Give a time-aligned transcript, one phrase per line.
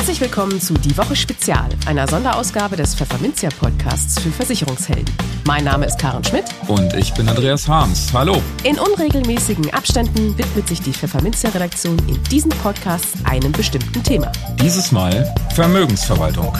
[0.00, 5.04] Herzlich willkommen zu Die Woche Spezial, einer Sonderausgabe des Pfefferminzia Podcasts für Versicherungshelden.
[5.46, 6.46] Mein Name ist Karen Schmidt.
[6.68, 8.10] Und ich bin Andreas Harms.
[8.14, 8.40] Hallo.
[8.64, 14.32] In unregelmäßigen Abständen widmet sich die Pfefferminzia Redaktion in diesem Podcast einem bestimmten Thema.
[14.62, 16.56] Dieses Mal Vermögensverwaltung.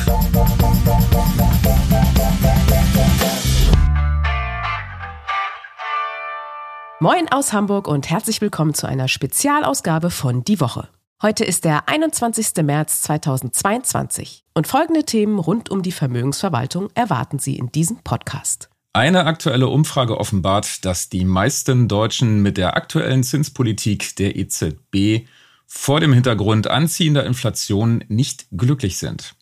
[7.00, 10.90] Moin aus Hamburg und herzlich willkommen zu einer Spezialausgabe von Die Woche.
[11.22, 12.64] Heute ist der 21.
[12.64, 18.70] März 2022 und folgende Themen rund um die Vermögensverwaltung erwarten Sie in diesem Podcast.
[18.94, 25.28] Eine aktuelle Umfrage offenbart, dass die meisten Deutschen mit der aktuellen Zinspolitik der EZB
[25.66, 29.34] vor dem Hintergrund anziehender Inflation nicht glücklich sind.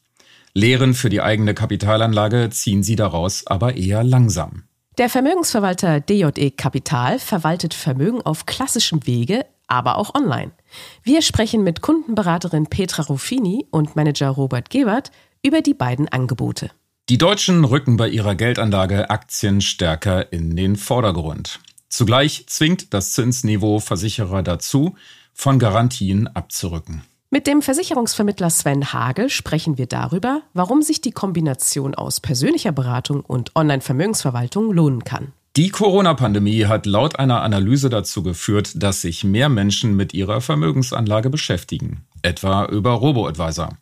[0.54, 4.64] Lehren für die eigene Kapitalanlage ziehen sie daraus aber eher langsam.
[4.98, 10.50] Der Vermögensverwalter DJE Kapital verwaltet Vermögen auf klassischem Wege aber auch online.
[11.02, 15.12] Wir sprechen mit Kundenberaterin Petra Ruffini und Manager Robert Gebert
[15.42, 16.70] über die beiden Angebote.
[17.08, 21.60] Die Deutschen rücken bei ihrer Geldanlage Aktien stärker in den Vordergrund.
[21.88, 24.96] Zugleich zwingt das Zinsniveau Versicherer dazu,
[25.32, 27.02] von Garantien abzurücken.
[27.30, 33.20] Mit dem Versicherungsvermittler Sven Hagel sprechen wir darüber, warum sich die Kombination aus persönlicher Beratung
[33.20, 35.32] und Online-Vermögensverwaltung lohnen kann.
[35.58, 41.30] Die Corona-Pandemie hat laut einer Analyse dazu geführt, dass sich mehr Menschen mit ihrer Vermögensanlage
[41.30, 43.76] beschäftigen, etwa über Robo-Advisor.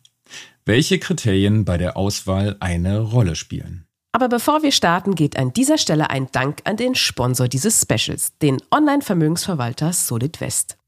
[0.65, 3.85] Welche Kriterien bei der Auswahl eine Rolle spielen.
[4.11, 8.35] Aber bevor wir starten, geht an dieser Stelle ein Dank an den Sponsor dieses Specials,
[8.41, 10.79] den Online-Vermögensverwalter Solid West.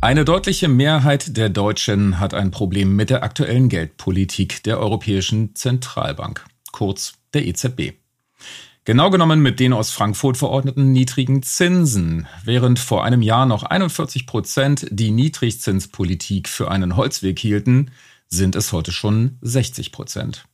[0.00, 6.46] Eine deutliche Mehrheit der Deutschen hat ein Problem mit der aktuellen Geldpolitik der Europäischen Zentralbank
[6.72, 7.92] kurz der EZB.
[8.84, 12.26] Genau genommen mit den aus Frankfurt verordneten niedrigen Zinsen.
[12.44, 17.92] Während vor einem Jahr noch 41 Prozent die Niedrigzinspolitik für einen Holzweg hielten,
[18.28, 20.46] sind es heute schon 60 Prozent.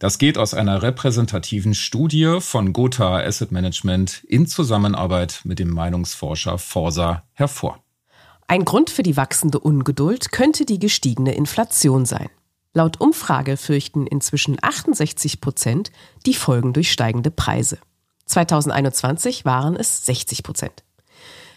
[0.00, 6.58] Das geht aus einer repräsentativen Studie von Gotha Asset Management in Zusammenarbeit mit dem Meinungsforscher
[6.58, 7.84] Forsa hervor.
[8.48, 12.30] Ein Grund für die wachsende Ungeduld könnte die gestiegene Inflation sein.
[12.72, 15.90] Laut Umfrage fürchten inzwischen 68 Prozent
[16.24, 17.78] die Folgen durch steigende Preise.
[18.26, 20.84] 2021 waren es 60 Prozent.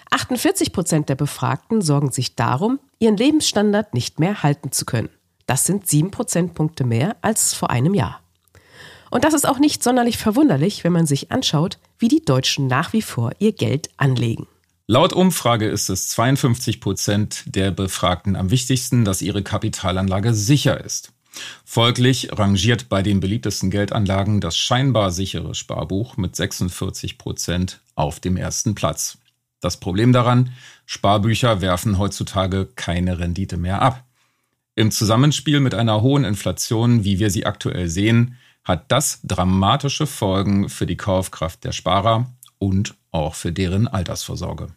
[0.09, 5.09] 48 Prozent der Befragten sorgen sich darum, ihren Lebensstandard nicht mehr halten zu können.
[5.45, 8.19] Das sind sieben Prozentpunkte mehr als vor einem Jahr.
[9.11, 12.93] Und das ist auch nicht sonderlich verwunderlich, wenn man sich anschaut, wie die Deutschen nach
[12.93, 14.47] wie vor ihr Geld anlegen.
[14.93, 21.13] Laut Umfrage ist es 52 Prozent der Befragten am wichtigsten, dass ihre Kapitalanlage sicher ist.
[21.65, 28.37] Folglich rangiert bei den beliebtesten Geldanlagen das scheinbar sichere Sparbuch mit 46 Prozent auf dem
[28.37, 29.17] ersten Platz.
[29.61, 30.51] Das Problem daran,
[30.85, 34.03] Sparbücher werfen heutzutage keine Rendite mehr ab.
[34.75, 40.69] Im Zusammenspiel mit einer hohen Inflation, wie wir sie aktuell sehen, hat das dramatische Folgen
[40.69, 44.67] für die Kaufkraft der Sparer und auch für deren Altersvorsorge.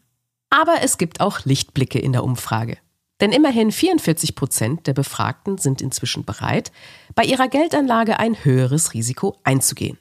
[0.58, 2.78] Aber es gibt auch Lichtblicke in der Umfrage.
[3.20, 6.72] Denn immerhin 44 Prozent der Befragten sind inzwischen bereit,
[7.14, 9.98] bei ihrer Geldanlage ein höheres Risiko einzugehen.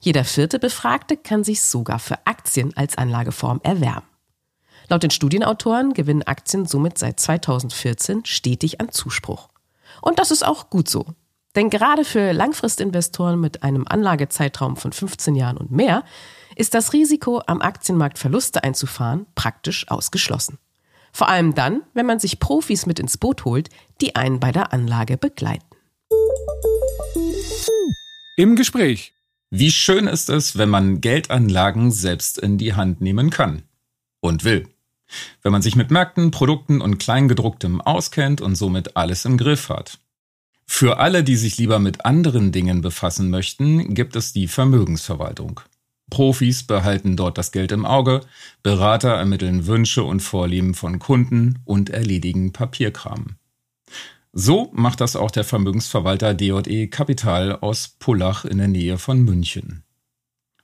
[0.00, 4.06] Jeder vierte Befragte kann sich sogar für Aktien als Anlageform erwärmen.
[4.90, 9.48] Laut den Studienautoren gewinnen Aktien somit seit 2014 stetig an Zuspruch.
[10.02, 11.06] Und das ist auch gut so.
[11.54, 16.04] Denn gerade für Langfristinvestoren mit einem Anlagezeitraum von 15 Jahren und mehr
[16.56, 20.58] ist das Risiko, am Aktienmarkt Verluste einzufahren, praktisch ausgeschlossen.
[21.12, 23.68] Vor allem dann, wenn man sich Profis mit ins Boot holt,
[24.00, 25.64] die einen bei der Anlage begleiten.
[28.36, 29.12] Im Gespräch.
[29.50, 33.62] Wie schön ist es, wenn man Geldanlagen selbst in die Hand nehmen kann
[34.20, 34.68] und will.
[35.42, 39.98] Wenn man sich mit Märkten, Produkten und Kleingedrucktem auskennt und somit alles im Griff hat.
[40.66, 45.60] Für alle, die sich lieber mit anderen Dingen befassen möchten, gibt es die Vermögensverwaltung.
[46.10, 48.20] Profis behalten dort das Geld im Auge,
[48.62, 53.36] Berater ermitteln Wünsche und Vorlieben von Kunden und erledigen Papierkram.
[54.32, 59.82] So macht das auch der Vermögensverwalter DJE Kapital aus Pullach in der Nähe von München.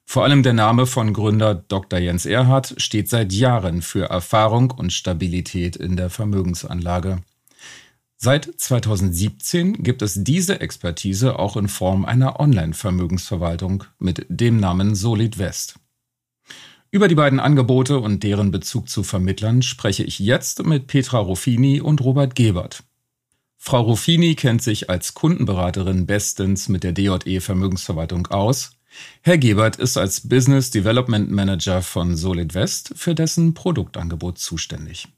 [0.05, 1.99] Vor allem der Name von Gründer Dr.
[1.99, 7.23] Jens Erhardt steht seit Jahren für Erfahrung und Stabilität in der Vermögensanlage.
[8.25, 15.39] Seit 2017 gibt es diese Expertise auch in Form einer Online-Vermögensverwaltung mit dem Namen Solid
[15.39, 15.75] West.
[16.93, 21.81] Über die beiden Angebote und deren Bezug zu Vermittlern spreche ich jetzt mit Petra Ruffini
[21.81, 22.85] und Robert Gebert.
[23.59, 28.77] Frau Ruffini kennt sich als Kundenberaterin bestens mit der DJE Vermögensverwaltung aus.
[29.23, 35.09] Herr Gebert ist als Business Development Manager von Solid West für dessen Produktangebot zuständig.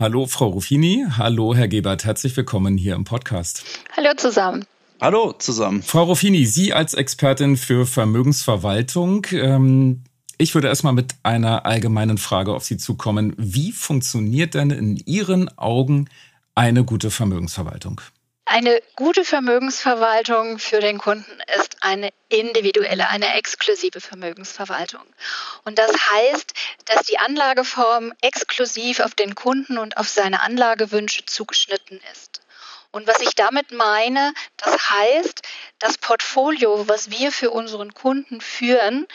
[0.00, 1.04] Hallo, Frau Ruffini.
[1.16, 2.04] Hallo, Herr Gebert.
[2.04, 3.64] Herzlich willkommen hier im Podcast.
[3.96, 4.64] Hallo zusammen.
[5.00, 5.82] Hallo zusammen.
[5.82, 9.26] Frau Ruffini, Sie als Expertin für Vermögensverwaltung.
[9.32, 10.02] Ähm,
[10.38, 13.34] ich würde erstmal mit einer allgemeinen Frage auf Sie zukommen.
[13.36, 16.08] Wie funktioniert denn in Ihren Augen
[16.56, 18.00] eine gute Vermögensverwaltung?
[18.44, 25.04] Eine gute Vermögensverwaltung für den Kunden ist eine individuelle, eine exklusive Vermögensverwaltung.
[25.64, 26.52] Und das heißt,
[26.84, 32.41] dass die Anlageform exklusiv auf den Kunden und auf seine Anlagewünsche zugeschnitten ist.
[32.92, 35.42] Und was ich damit meine, das heißt,
[35.78, 39.06] das Portfolio, was wir für unseren Kunden führen,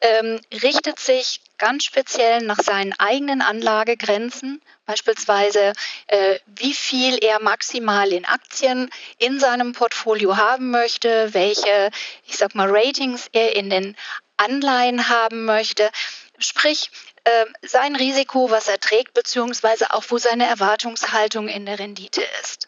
[0.00, 5.74] ähm, richtet sich ganz speziell nach seinen eigenen Anlagegrenzen, beispielsweise
[6.06, 11.90] äh, wie viel er maximal in Aktien in seinem Portfolio haben möchte, welche,
[12.24, 13.96] ich sag mal, Ratings er in den
[14.38, 15.90] Anleihen haben möchte.
[16.38, 16.90] Sprich,
[17.24, 22.65] äh, sein Risiko, was er trägt, beziehungsweise auch wo seine Erwartungshaltung in der Rendite ist.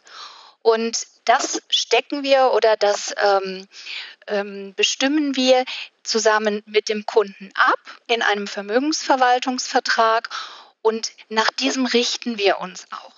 [0.69, 3.67] Und das stecken wir oder das ähm,
[4.26, 5.65] ähm, bestimmen wir
[6.03, 10.29] zusammen mit dem Kunden ab in einem Vermögensverwaltungsvertrag
[10.82, 13.15] und nach diesem richten wir uns auch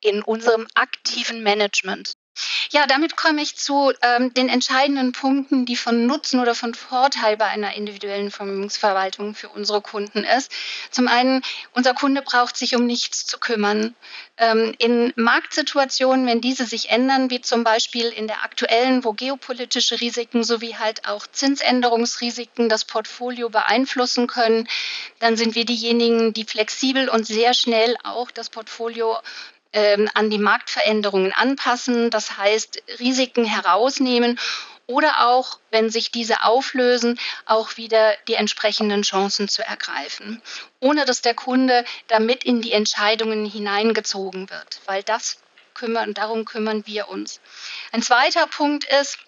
[0.00, 2.12] in unserem aktiven Management.
[2.70, 7.36] Ja, damit komme ich zu ähm, den entscheidenden Punkten, die von Nutzen oder von Vorteil
[7.36, 10.50] bei einer individuellen Vermögensverwaltung für unsere Kunden ist.
[10.90, 11.42] Zum einen,
[11.72, 13.94] unser Kunde braucht sich um nichts zu kümmern.
[14.38, 20.00] Ähm, in Marktsituationen, wenn diese sich ändern, wie zum Beispiel in der aktuellen, wo geopolitische
[20.00, 24.66] Risiken sowie halt auch Zinsänderungsrisiken das Portfolio beeinflussen können,
[25.18, 29.18] dann sind wir diejenigen, die flexibel und sehr schnell auch das Portfolio
[29.72, 34.38] ähm, an die Marktveränderungen anpassen, das heißt Risiken herausnehmen
[34.86, 40.42] oder auch, wenn sich diese auflösen, auch wieder die entsprechenden Chancen zu ergreifen,
[40.80, 45.38] ohne dass der Kunde damit in die Entscheidungen hineingezogen wird, weil das
[45.74, 47.40] kümmern, darum kümmern wir uns.
[47.92, 49.18] Ein zweiter Punkt ist,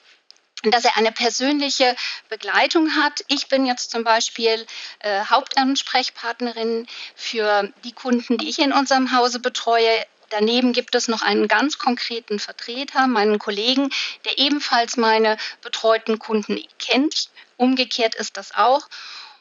[0.70, 1.94] dass er eine persönliche
[2.28, 3.24] Begleitung hat.
[3.28, 4.66] Ich bin jetzt zum Beispiel
[5.00, 10.04] äh, Hauptansprechpartnerin für die Kunden, die ich in unserem Hause betreue.
[10.30, 13.90] Daneben gibt es noch einen ganz konkreten Vertreter, meinen Kollegen,
[14.24, 17.30] der ebenfalls meine betreuten Kunden kennt.
[17.56, 18.88] Umgekehrt ist das auch.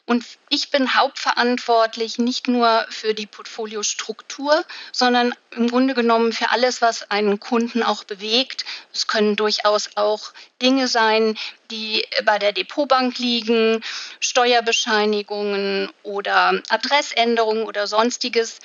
[0.06, 4.62] Und ich bin hauptverantwortlich nicht nur für die Portfoliostruktur,
[4.92, 8.66] sondern im Grunde genommen für alles, was einen Kunden auch bewegt.
[8.92, 11.38] Es können durchaus auch Dinge sein,
[11.70, 13.82] die bei der Depotbank liegen,
[14.20, 18.58] Steuerbescheinigungen oder Adressänderungen oder sonstiges.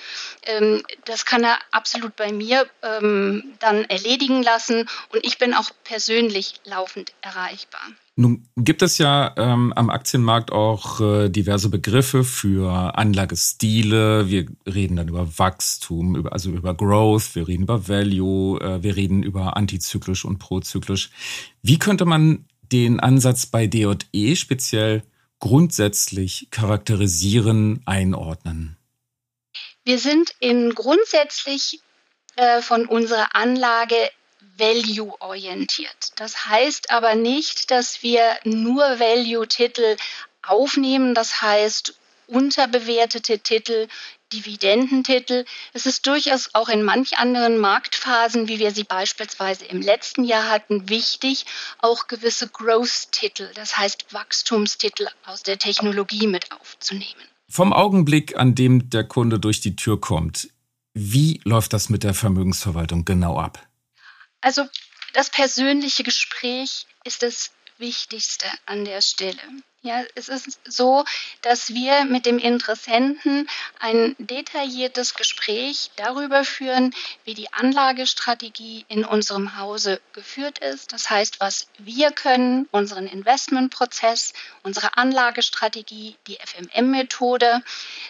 [0.44, 5.72] Ähm, das kann er absolut bei mir ähm, dann erledigen lassen und ich bin auch
[5.86, 7.82] persönlich laufend erreichbar.
[8.20, 14.28] Nun gibt es ja ähm, am Aktienmarkt auch äh, diverse Begriffe für Anlagestile.
[14.28, 18.98] Wir reden dann über Wachstum, über, also über Growth, wir reden über Value, äh, wir
[18.98, 21.12] reden über antizyklisch und prozyklisch.
[21.62, 25.04] Wie könnte man den Ansatz bei D&E speziell
[25.40, 28.76] grundsätzlich charakterisieren, einordnen?
[29.86, 31.80] Wir sind in grundsätzlich
[32.36, 33.96] äh, von unserer Anlage
[34.60, 36.12] value-orientiert.
[36.18, 39.96] Das heißt aber nicht, dass wir nur Value-Titel
[40.44, 41.96] aufnehmen, das heißt
[42.28, 43.88] unterbewertete Titel,
[44.32, 45.46] Dividendentitel.
[45.74, 50.50] Es ist durchaus auch in manch anderen Marktphasen, wie wir sie beispielsweise im letzten Jahr
[50.50, 51.46] hatten, wichtig,
[51.80, 57.24] auch gewisse Growth-Titel, das heißt Wachstumstitel aus der Technologie mit aufzunehmen.
[57.50, 60.50] Vom Augenblick, an dem der Kunde durch die Tür kommt,
[60.94, 63.69] wie läuft das mit der Vermögensverwaltung genau ab?
[64.42, 64.68] Also
[65.14, 69.42] das persönliche Gespräch ist das Wichtigste an der Stelle.
[69.82, 71.06] Ja, es ist so,
[71.42, 76.94] dass wir mit dem Interessenten ein detailliertes Gespräch darüber führen,
[77.24, 80.92] wie die Anlagestrategie in unserem Hause geführt ist.
[80.92, 87.64] Das heißt, was wir können, unseren Investmentprozess, unsere Anlagestrategie, die FMM-Methode,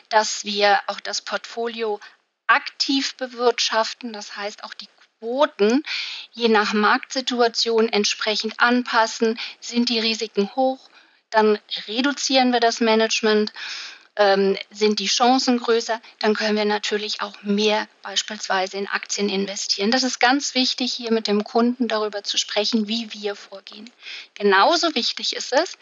[0.09, 1.99] dass wir auch das Portfolio
[2.47, 4.89] aktiv bewirtschaften, das heißt auch die
[5.19, 5.83] Quoten
[6.31, 9.39] je nach Marktsituation entsprechend anpassen.
[9.59, 10.79] Sind die Risiken hoch,
[11.29, 13.51] dann reduzieren wir das Management.
[14.15, 19.91] Ähm, sind die Chancen größer, dann können wir natürlich auch mehr beispielsweise in Aktien investieren.
[19.91, 23.89] Das ist ganz wichtig, hier mit dem Kunden darüber zu sprechen, wie wir vorgehen.
[24.33, 25.77] Genauso wichtig ist es,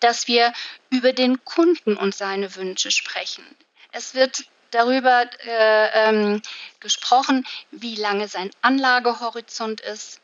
[0.00, 0.54] dass wir
[0.88, 3.44] über den Kunden und seine Wünsche sprechen.
[3.90, 6.42] Es wird darüber äh, ähm,
[6.80, 10.20] gesprochen, wie lange sein Anlagehorizont ist,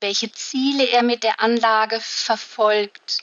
[0.00, 3.18] welche Ziele er mit der Anlage verfolgt,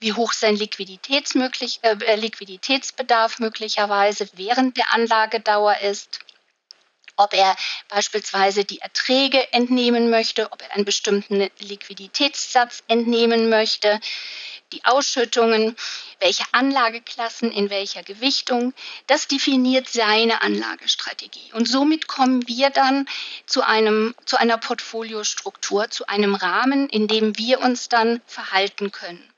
[0.00, 6.20] wie hoch sein Liquiditätsmöglich, äh, Liquiditätsbedarf möglicherweise während der Anlagedauer ist
[7.16, 7.56] ob er
[7.88, 14.00] beispielsweise die Erträge entnehmen möchte, ob er einen bestimmten Liquiditätssatz entnehmen möchte,
[14.74, 15.76] die Ausschüttungen,
[16.20, 18.74] welche Anlageklassen in welcher Gewichtung.
[19.06, 21.52] Das definiert seine Anlagestrategie.
[21.52, 23.06] Und somit kommen wir dann
[23.46, 29.30] zu, einem, zu einer Portfoliostruktur, zu einem Rahmen, in dem wir uns dann verhalten können.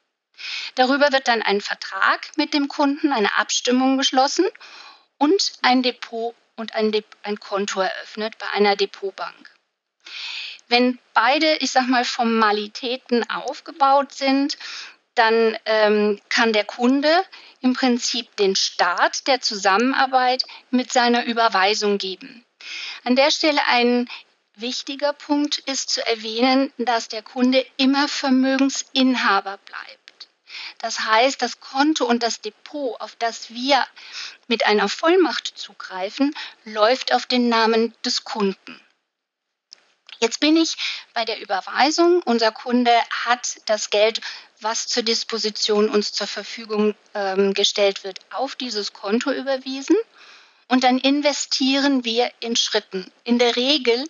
[0.74, 4.46] Darüber wird dann ein Vertrag mit dem Kunden, eine Abstimmung geschlossen
[5.18, 9.50] und ein Depot und ein, De ein Konto eröffnet bei einer Depotbank.
[10.68, 14.58] Wenn beide, ich sag mal, Formalitäten aufgebaut sind,
[15.18, 17.24] dann ähm, kann der Kunde
[17.60, 22.44] im Prinzip den Start der Zusammenarbeit mit seiner Überweisung geben.
[23.04, 24.08] An der Stelle ein
[24.54, 30.28] wichtiger Punkt ist zu erwähnen, dass der Kunde immer Vermögensinhaber bleibt.
[30.78, 33.84] Das heißt, das Konto und das Depot, auf das wir
[34.46, 38.80] mit einer Vollmacht zugreifen, läuft auf den Namen des Kunden.
[40.18, 40.76] Jetzt bin ich
[41.14, 42.22] bei der Überweisung.
[42.24, 42.92] Unser Kunde
[43.24, 44.20] hat das Geld,
[44.60, 49.96] was zur Disposition uns zur Verfügung ähm, gestellt wird, auf dieses Konto überwiesen.
[50.68, 53.10] Und dann investieren wir in Schritten.
[53.24, 54.04] In der Regel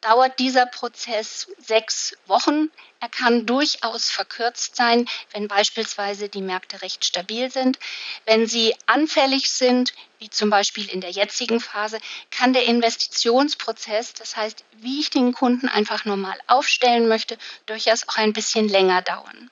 [0.00, 2.70] dauert dieser Prozess sechs Wochen.
[3.00, 7.78] Er kann durchaus verkürzt sein, wenn beispielsweise die Märkte recht stabil sind.
[8.24, 11.98] Wenn sie anfällig sind, wie zum Beispiel in der jetzigen Phase,
[12.30, 18.16] kann der Investitionsprozess, das heißt, wie ich den Kunden einfach normal aufstellen möchte, durchaus auch
[18.16, 19.50] ein bisschen länger dauern.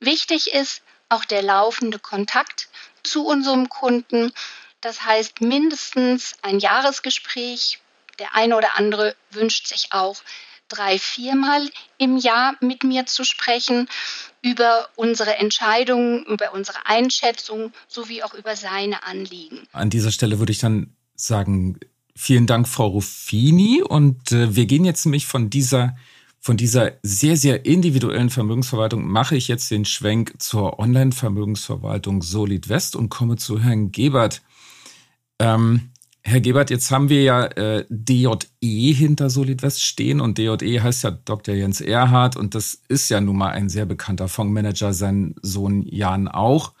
[0.00, 2.68] Wichtig ist auch der laufende Kontakt
[3.02, 4.32] zu unserem Kunden.
[4.80, 7.78] Das heißt mindestens ein Jahresgespräch
[8.18, 10.16] der eine oder andere wünscht sich auch
[10.68, 11.68] drei, viermal
[11.98, 13.88] im Jahr mit mir zu sprechen
[14.42, 19.66] über unsere Entscheidungen, über unsere Einschätzung sowie auch über seine Anliegen.
[19.72, 21.78] An dieser Stelle würde ich dann sagen,
[22.16, 23.82] vielen Dank, Frau Ruffini.
[23.82, 25.96] Und äh, wir gehen jetzt nämlich von dieser
[26.40, 32.96] von dieser sehr, sehr individuellen Vermögensverwaltung mache ich jetzt den Schwenk zur Online-Vermögensverwaltung Solid West
[32.96, 34.42] und komme zu Herrn Gebert.
[35.38, 35.88] Ähm,
[36.26, 41.10] Herr Gebert, jetzt haben wir ja äh, DJE hinter Solidwest stehen und DJE heißt ja
[41.10, 41.54] Dr.
[41.54, 46.26] Jens Erhardt und das ist ja nun mal ein sehr bekannter Fondsmanager, sein Sohn Jan
[46.28, 46.72] auch.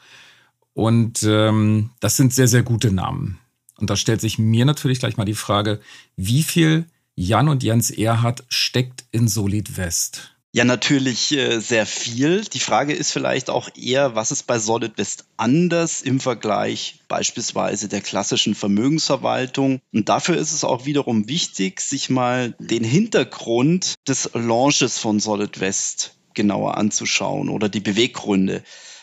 [0.72, 3.38] Und ähm, das sind sehr, sehr gute Namen.
[3.76, 5.80] Und da stellt sich mir natürlich gleich mal die Frage,
[6.16, 10.33] wie viel Jan und Jens Erhardt steckt in Solid West?
[10.56, 12.42] Ja, natürlich äh, sehr viel.
[12.42, 17.88] Die Frage ist vielleicht auch eher, was ist bei Solid West anders im Vergleich beispielsweise
[17.88, 19.80] der klassischen Vermögensverwaltung?
[19.92, 25.58] Und dafür ist es auch wiederum wichtig, sich mal den Hintergrund des Launches von Solid
[25.58, 28.62] West genauer anzuschauen oder die Beweggründe.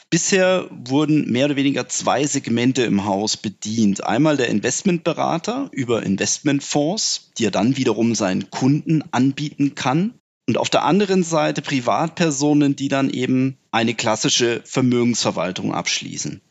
[0.10, 4.06] Bisher wurden mehr oder weniger zwei Segmente im Haus bedient.
[4.06, 10.14] Einmal der Investmentberater über Investmentfonds, die er dann wiederum seinen Kunden anbieten kann.
[10.52, 16.42] Und auf der anderen Seite Privatpersonen, die dann eben eine klassische Vermögensverwaltung abschließen.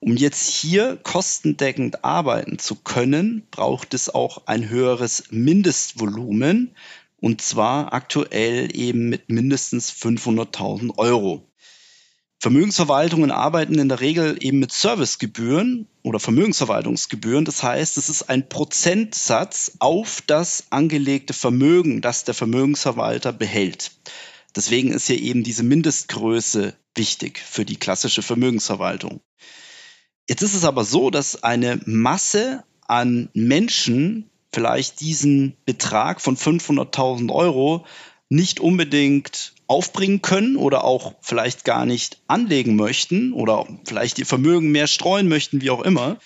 [0.00, 6.74] Um jetzt hier kostendeckend arbeiten zu können, braucht es auch ein höheres Mindestvolumen
[7.20, 11.48] und zwar aktuell eben mit mindestens 500.000 Euro.
[12.38, 17.44] Vermögensverwaltungen arbeiten in der Regel eben mit Servicegebühren oder Vermögensverwaltungsgebühren.
[17.44, 23.92] Das heißt, es ist ein Prozentsatz auf das angelegte Vermögen, das der Vermögensverwalter behält.
[24.54, 29.20] Deswegen ist hier eben diese Mindestgröße wichtig für die klassische Vermögensverwaltung.
[30.28, 37.30] Jetzt ist es aber so, dass eine Masse an Menschen vielleicht diesen Betrag von 500.000
[37.32, 37.84] Euro
[38.28, 44.70] nicht unbedingt aufbringen können oder auch vielleicht gar nicht anlegen möchten oder vielleicht ihr Vermögen
[44.70, 46.18] mehr streuen möchten, wie auch immer,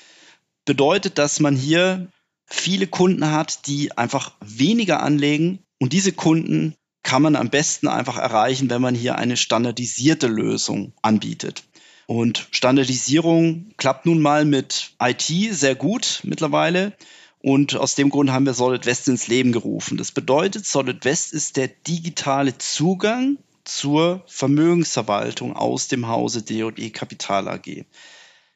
[0.65, 2.09] bedeutet, dass man hier
[2.47, 8.19] viele Kunden hat, die einfach weniger anlegen und diese Kunden kann man am besten einfach
[8.19, 11.65] erreichen, wenn man hier eine standardisierte Lösung anbietet.
[12.07, 16.93] Und Standardisierung klappt nun mal mit IT sehr gut mittlerweile.
[17.43, 19.97] Und aus dem Grund haben wir Solid West ins Leben gerufen.
[19.97, 27.49] Das bedeutet, Solid West ist der digitale Zugang zur Vermögensverwaltung aus dem Hause DE Kapital
[27.49, 27.85] AG.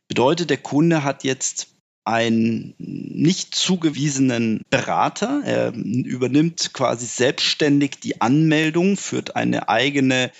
[0.07, 1.69] Bedeutet, der Kunde hat jetzt
[2.05, 5.43] einen nicht zugewiesenen Berater.
[5.45, 10.31] Er übernimmt quasi selbstständig die Anmeldung, führt eine eigene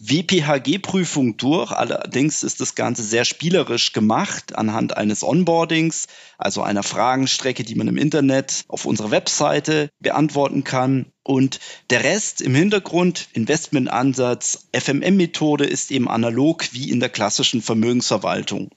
[0.00, 1.72] WPHG-Prüfung durch.
[1.72, 6.06] Allerdings ist das Ganze sehr spielerisch gemacht anhand eines Onboardings,
[6.38, 11.12] also einer Fragenstrecke, die man im Internet auf unserer Webseite beantworten kann.
[11.22, 18.70] Und der Rest im Hintergrund, Investmentansatz, FMM-Methode ist eben analog wie in der klassischen Vermögensverwaltung.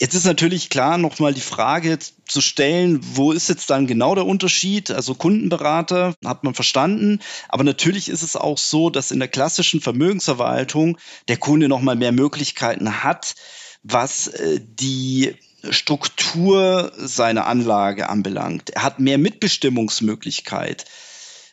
[0.00, 4.24] Jetzt ist natürlich klar, nochmal die Frage zu stellen, wo ist jetzt dann genau der
[4.24, 4.90] Unterschied?
[4.90, 9.82] Also Kundenberater hat man verstanden, aber natürlich ist es auch so, dass in der klassischen
[9.82, 10.96] Vermögensverwaltung
[11.28, 13.34] der Kunde nochmal mehr Möglichkeiten hat,
[13.82, 15.34] was äh, die
[15.68, 18.70] Struktur seiner Anlage anbelangt.
[18.70, 20.86] Er hat mehr Mitbestimmungsmöglichkeit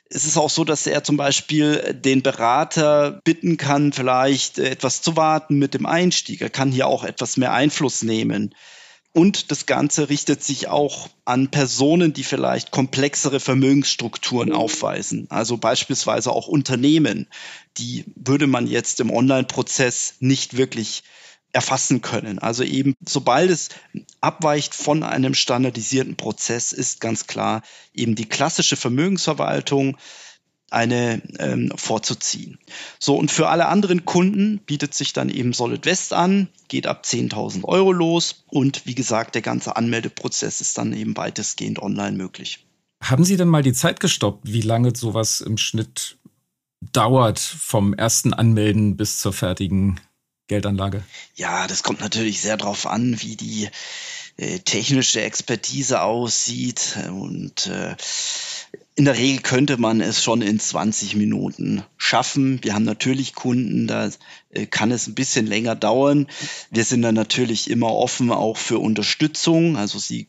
[0.09, 5.15] es ist auch so, dass er zum Beispiel den Berater bitten kann, vielleicht etwas zu
[5.15, 6.41] warten mit dem Einstieg.
[6.41, 8.53] Er kann hier auch etwas mehr Einfluss nehmen.
[9.13, 15.25] Und das Ganze richtet sich auch an Personen, die vielleicht komplexere Vermögensstrukturen aufweisen.
[15.29, 17.27] Also beispielsweise auch Unternehmen.
[17.77, 21.03] Die würde man jetzt im Online-Prozess nicht wirklich
[21.53, 22.39] erfassen können.
[22.39, 23.69] Also eben, sobald es
[24.21, 27.61] abweicht von einem standardisierten Prozess, ist ganz klar
[27.93, 29.97] eben die klassische Vermögensverwaltung
[30.69, 32.59] eine ähm, vorzuziehen.
[32.99, 37.03] So, und für alle anderen Kunden bietet sich dann eben Solid West an, geht ab
[37.05, 42.65] 10.000 Euro los und wie gesagt, der ganze Anmeldeprozess ist dann eben weitestgehend online möglich.
[43.01, 46.17] Haben Sie denn mal die Zeit gestoppt, wie lange sowas im Schnitt
[46.91, 49.99] dauert vom ersten Anmelden bis zur fertigen
[50.47, 51.03] Geldanlage?
[51.35, 53.69] Ja, das kommt natürlich sehr darauf an, wie die
[54.37, 56.97] äh, technische Expertise aussieht.
[57.09, 57.95] Und äh,
[58.95, 62.63] in der Regel könnte man es schon in 20 Minuten schaffen.
[62.63, 64.09] Wir haben natürlich Kunden, da
[64.51, 66.27] äh, kann es ein bisschen länger dauern.
[66.71, 69.75] Wir sind dann natürlich immer offen auch für Unterstützung.
[69.77, 70.27] Also Sie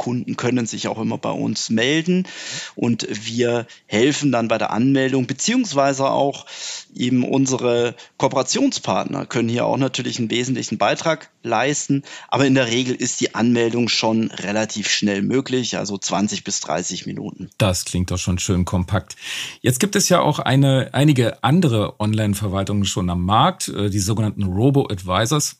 [0.00, 2.26] Kunden können sich auch immer bei uns melden
[2.74, 6.46] und wir helfen dann bei der Anmeldung, beziehungsweise auch
[6.94, 12.02] eben unsere Kooperationspartner können hier auch natürlich einen wesentlichen Beitrag leisten.
[12.28, 17.04] Aber in der Regel ist die Anmeldung schon relativ schnell möglich, also 20 bis 30
[17.04, 17.50] Minuten.
[17.58, 19.16] Das klingt doch schon schön kompakt.
[19.60, 24.44] Jetzt gibt es ja auch eine, einige andere Online-Verwaltungen schon am Markt, äh, die sogenannten
[24.44, 25.58] Robo-Advisors.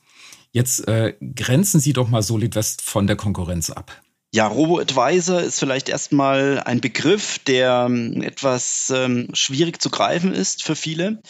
[0.51, 4.01] Jetzt äh, grenzen Sie doch mal SolidWest von der Konkurrenz ab.
[4.33, 10.63] Ja, Robo-Advisor ist vielleicht erstmal ein Begriff, der ähm, etwas ähm, schwierig zu greifen ist
[10.63, 11.21] für viele.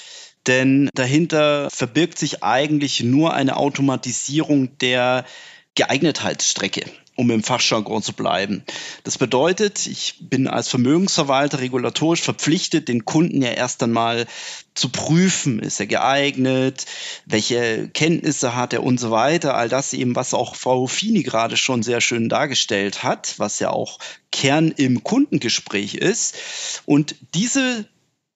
[0.46, 5.26] Denn dahinter verbirgt sich eigentlich nur eine Automatisierung der
[5.74, 6.86] Geeignetheitsstrecke
[7.16, 8.64] um im Fachjargon zu bleiben.
[9.04, 14.26] Das bedeutet, ich bin als Vermögensverwalter regulatorisch verpflichtet, den Kunden ja erst einmal
[14.74, 16.86] zu prüfen, ist er geeignet,
[17.26, 19.56] welche Kenntnisse hat er und so weiter.
[19.56, 23.70] All das eben, was auch Frau Fini gerade schon sehr schön dargestellt hat, was ja
[23.70, 24.00] auch
[24.32, 26.38] Kern im Kundengespräch ist.
[26.86, 27.86] Und diese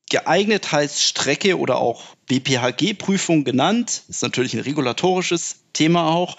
[0.10, 6.38] Geeignetheitsstrecke oder auch BPHG-Prüfung genannt, ist natürlich ein regulatorisches Thema auch,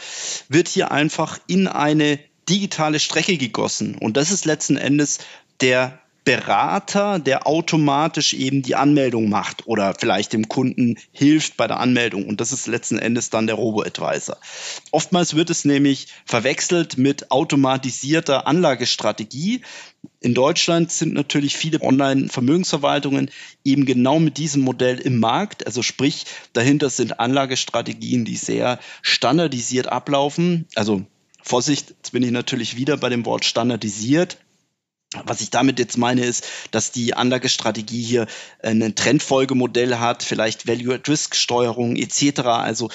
[0.48, 3.96] wird hier einfach in eine digitale Strecke gegossen.
[3.96, 5.18] Und das ist letzten Endes
[5.60, 11.78] der Berater, der automatisch eben die Anmeldung macht oder vielleicht dem Kunden hilft bei der
[11.78, 12.26] Anmeldung.
[12.26, 14.36] Und das ist letzten Endes dann der Robo-Advisor.
[14.90, 19.60] Oftmals wird es nämlich verwechselt mit automatisierter Anlagestrategie.
[20.18, 23.30] In Deutschland sind natürlich viele Online-Vermögensverwaltungen
[23.62, 25.64] eben genau mit diesem Modell im Markt.
[25.64, 30.66] Also sprich, dahinter sind Anlagestrategien, die sehr standardisiert ablaufen.
[30.74, 31.06] Also
[31.40, 34.38] Vorsicht, jetzt bin ich natürlich wieder bei dem Wort standardisiert.
[35.24, 38.26] Was ich damit jetzt meine, ist, dass die Anlagestrategie hier
[38.60, 42.40] ein Trendfolgemodell hat, vielleicht Value-at-Risk-Steuerung etc.
[42.40, 42.90] Also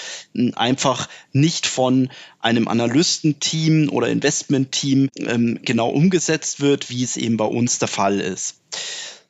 [0.55, 7.45] einfach nicht von einem Analystenteam oder Investmentteam ähm, genau umgesetzt wird, wie es eben bei
[7.45, 8.57] uns der Fall ist.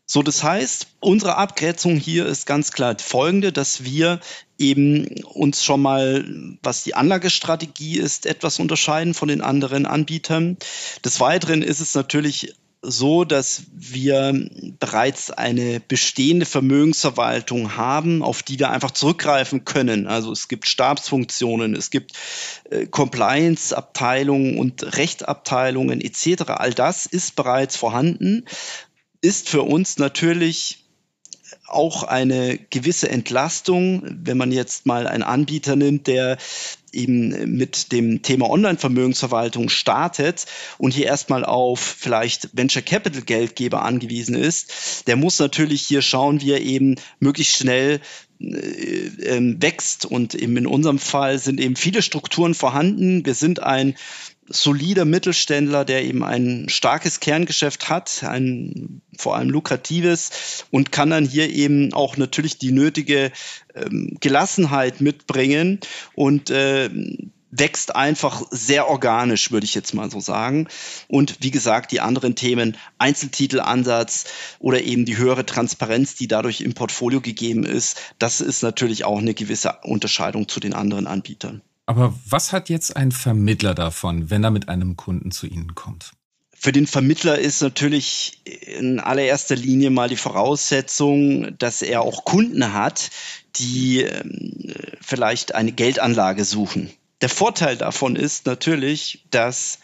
[0.07, 4.19] So, das heißt, unsere Abgrenzung hier ist ganz klar folgende, dass wir
[4.57, 6.25] eben uns schon mal,
[6.61, 10.57] was die Anlagestrategie ist, etwas unterscheiden von den anderen Anbietern.
[11.05, 18.57] Des Weiteren ist es natürlich so, dass wir bereits eine bestehende Vermögensverwaltung haben, auf die
[18.57, 20.07] wir einfach zurückgreifen können.
[20.07, 22.13] Also es gibt Stabsfunktionen, es gibt
[22.71, 26.43] äh, Compliance-Abteilungen und Rechtsabteilungen etc.
[26.47, 28.45] All das ist bereits vorhanden
[29.21, 30.79] ist für uns natürlich
[31.67, 36.37] auch eine gewisse Entlastung, wenn man jetzt mal einen Anbieter nimmt, der
[36.91, 40.45] eben mit dem Thema Online-Vermögensverwaltung startet
[40.77, 46.41] und hier erstmal auf vielleicht Venture Capital Geldgeber angewiesen ist, der muss natürlich hier schauen,
[46.41, 48.01] wie er eben möglichst schnell
[48.39, 50.05] äh, ähm, wächst.
[50.05, 53.25] Und eben in unserem Fall sind eben viele Strukturen vorhanden.
[53.25, 53.95] Wir sind ein
[54.47, 61.25] solider Mittelständler, der eben ein starkes Kerngeschäft hat, ein vor allem lukratives und kann dann
[61.25, 63.31] hier eben auch natürlich die nötige
[63.75, 65.79] ähm, Gelassenheit mitbringen
[66.15, 66.89] und äh,
[67.51, 70.67] wächst einfach sehr organisch, würde ich jetzt mal so sagen.
[71.07, 74.25] Und wie gesagt, die anderen Themen, Einzeltitelansatz
[74.59, 79.19] oder eben die höhere Transparenz, die dadurch im Portfolio gegeben ist, das ist natürlich auch
[79.19, 81.61] eine gewisse Unterscheidung zu den anderen Anbietern.
[81.85, 86.11] Aber was hat jetzt ein Vermittler davon, wenn er mit einem Kunden zu Ihnen kommt?
[86.53, 92.73] Für den Vermittler ist natürlich in allererster Linie mal die Voraussetzung, dass er auch Kunden
[92.73, 93.09] hat,
[93.55, 96.91] die ähm, vielleicht eine Geldanlage suchen.
[97.21, 99.79] Der Vorteil davon ist natürlich, dass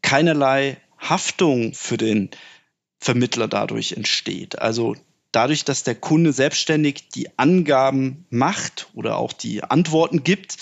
[0.00, 2.30] keinerlei Haftung für den
[2.98, 4.58] Vermittler dadurch entsteht.
[4.58, 4.96] Also
[5.34, 10.56] dadurch, dass der Kunde selbstständig die Angaben macht oder auch die Antworten gibt,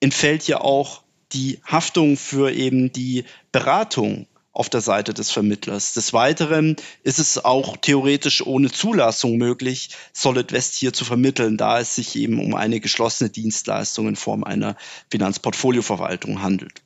[0.00, 5.94] entfällt ja auch die Haftung für eben die Beratung auf der Seite des Vermittlers.
[5.94, 11.80] Des Weiteren ist es auch theoretisch ohne Zulassung möglich, Solid West hier zu vermitteln, da
[11.80, 14.76] es sich eben um eine geschlossene Dienstleistung in Form einer
[15.10, 16.83] Finanzportfolioverwaltung handelt.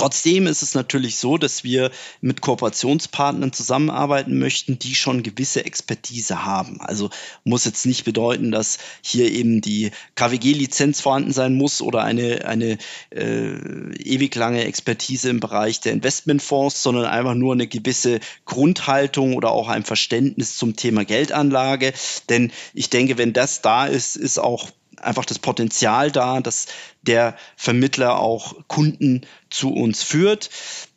[0.00, 1.90] Trotzdem ist es natürlich so, dass wir
[2.22, 6.80] mit Kooperationspartnern zusammenarbeiten möchten, die schon gewisse Expertise haben.
[6.80, 7.10] Also
[7.44, 12.78] muss jetzt nicht bedeuten, dass hier eben die KWG-Lizenz vorhanden sein muss oder eine, eine
[13.10, 13.52] äh,
[13.98, 19.68] ewig lange Expertise im Bereich der Investmentfonds, sondern einfach nur eine gewisse Grundhaltung oder auch
[19.68, 21.92] ein Verständnis zum Thema Geldanlage.
[22.30, 24.70] Denn ich denke, wenn das da ist, ist auch
[25.02, 26.66] einfach das Potenzial da, dass
[27.02, 30.50] der Vermittler auch Kunden zu uns führt.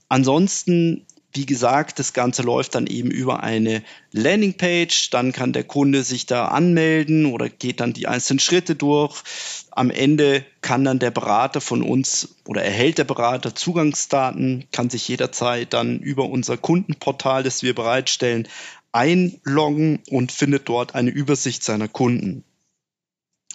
[0.10, 5.10] Ansonsten wie gesagt, das Ganze läuft dann eben über eine Landingpage.
[5.10, 9.24] Dann kann der Kunde sich da anmelden oder geht dann die einzelnen Schritte durch.
[9.72, 15.08] Am Ende kann dann der Berater von uns oder erhält der Berater Zugangsdaten, kann sich
[15.08, 18.48] jederzeit dann über unser Kundenportal, das wir bereitstellen,
[18.92, 22.44] einloggen und findet dort eine Übersicht seiner Kunden.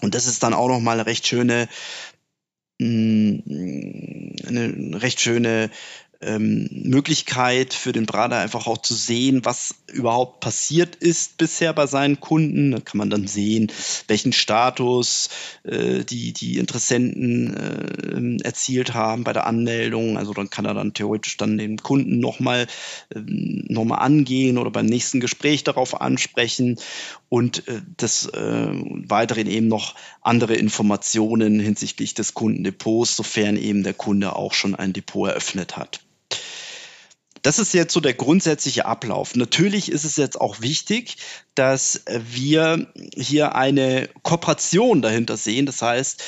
[0.03, 1.69] Und das ist dann auch noch mal eine recht schöne,
[2.81, 3.39] mm,
[4.47, 5.71] eine recht schöne
[6.21, 11.87] ähm, Möglichkeit für den Berater einfach auch zu sehen, was überhaupt passiert ist bisher bei
[11.87, 12.73] seinen Kunden.
[12.73, 13.71] Da kann man dann sehen,
[14.09, 15.29] welchen Status
[15.63, 20.19] äh, die, die Interessenten äh, erzielt haben bei der Anmeldung.
[20.19, 22.67] Also dann kann er dann theoretisch dann den Kunden nochmal
[23.15, 26.79] äh, noch angehen oder beim nächsten Gespräch darauf ansprechen
[27.29, 33.95] und äh, des äh, Weiteren eben noch andere Informationen hinsichtlich des Kundendepots, sofern eben der
[33.95, 36.01] Kunde auch schon ein Depot eröffnet hat.
[37.49, 39.35] Das ist jetzt so der grundsätzliche Ablauf.
[39.35, 41.17] Natürlich ist es jetzt auch wichtig,
[41.55, 45.65] dass wir hier eine Kooperation dahinter sehen.
[45.65, 46.23] Das heißt,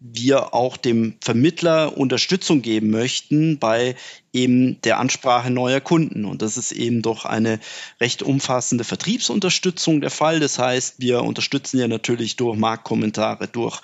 [0.00, 3.96] wir auch dem Vermittler Unterstützung geben möchten bei
[4.34, 6.26] eben der Ansprache neuer Kunden.
[6.26, 7.58] Und das ist eben doch eine
[7.98, 10.40] recht umfassende Vertriebsunterstützung der Fall.
[10.40, 13.80] Das heißt, wir unterstützen ja natürlich durch Marktkommentare, durch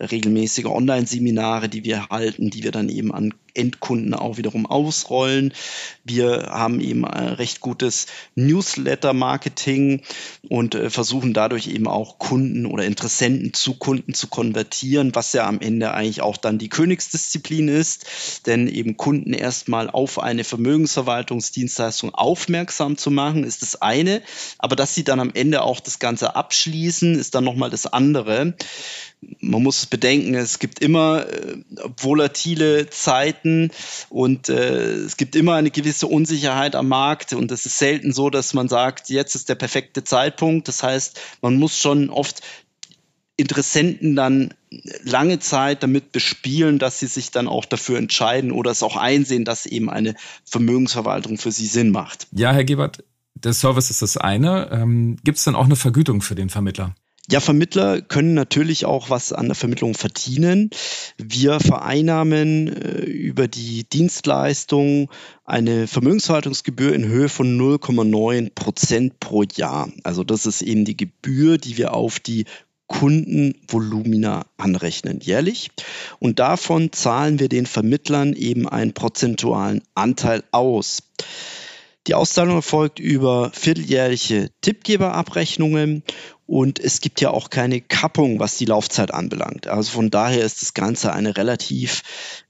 [0.00, 5.52] regelmäßige Online-Seminare, die wir halten, die wir dann eben an Endkunden auch wiederum ausrollen.
[6.04, 10.02] Wir haben eben ein recht gutes Newsletter-Marketing
[10.48, 15.46] und äh, versuchen dadurch eben auch Kunden oder Interessenten zu Kunden zu konvertieren, was ja
[15.46, 18.06] am Ende eigentlich auch dann die Königsdisziplin ist,
[18.46, 24.22] denn eben Kunden erstmal auf eine Vermögensverwaltungsdienstleistung aufmerksam zu machen, ist das eine,
[24.58, 28.54] aber dass sie dann am Ende auch das Ganze abschließen, ist dann nochmal das andere
[29.40, 31.56] man muss bedenken, es gibt immer äh,
[31.98, 33.70] volatile Zeiten
[34.08, 38.30] und äh, es gibt immer eine gewisse Unsicherheit am Markt und es ist selten so,
[38.30, 40.68] dass man sagt, jetzt ist der perfekte Zeitpunkt.
[40.68, 42.42] Das heißt, man muss schon oft
[43.38, 44.54] Interessenten dann
[45.02, 49.44] lange Zeit damit bespielen, dass sie sich dann auch dafür entscheiden oder es auch einsehen,
[49.44, 52.28] dass eben eine Vermögensverwaltung für sie Sinn macht.
[52.32, 54.70] Ja, Herr Gebert, der Service ist das eine.
[54.72, 56.94] Ähm, Gibt es dann auch eine Vergütung für den Vermittler?
[57.28, 60.70] Ja, Vermittler können natürlich auch was an der Vermittlung verdienen.
[61.18, 65.10] Wir vereinnahmen äh, über die Dienstleistung
[65.44, 69.88] eine Vermögensverwaltungsgebühr in Höhe von 0,9 Prozent pro Jahr.
[70.04, 72.44] Also das ist eben die Gebühr, die wir auf die
[72.86, 75.72] Kundenvolumina anrechnen jährlich.
[76.20, 81.02] Und davon zahlen wir den Vermittlern eben einen prozentualen Anteil aus.
[82.06, 86.04] Die Auszahlung erfolgt über vierteljährliche Tippgeberabrechnungen
[86.46, 89.66] und es gibt ja auch keine Kappung, was die Laufzeit anbelangt.
[89.66, 92.02] Also von daher ist das Ganze eine relativ